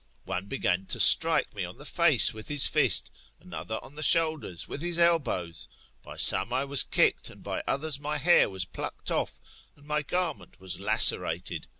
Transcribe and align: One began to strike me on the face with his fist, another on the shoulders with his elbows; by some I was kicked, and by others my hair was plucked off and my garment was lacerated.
One 0.25 0.47
began 0.47 0.87
to 0.87 0.99
strike 0.99 1.53
me 1.53 1.63
on 1.63 1.77
the 1.77 1.85
face 1.85 2.33
with 2.33 2.47
his 2.47 2.65
fist, 2.65 3.11
another 3.39 3.77
on 3.83 3.93
the 3.93 4.01
shoulders 4.01 4.67
with 4.67 4.81
his 4.81 4.97
elbows; 4.97 5.67
by 6.01 6.17
some 6.17 6.51
I 6.51 6.65
was 6.65 6.81
kicked, 6.81 7.29
and 7.29 7.43
by 7.43 7.61
others 7.67 7.99
my 7.99 8.17
hair 8.17 8.49
was 8.49 8.65
plucked 8.65 9.11
off 9.11 9.39
and 9.75 9.85
my 9.85 10.01
garment 10.01 10.59
was 10.59 10.79
lacerated. 10.79 11.67